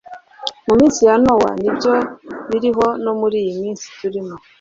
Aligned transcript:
mu 0.67 0.73
minsi 0.79 0.99
ya 1.09 1.15
Nowa 1.23 1.49
ni 1.61 1.69
byo 1.75 1.93
biriho 2.49 2.87
no 3.03 3.11
muri 3.19 3.35
iyi 3.41 3.53
minsi 3.61 3.85
turimo 3.99 4.35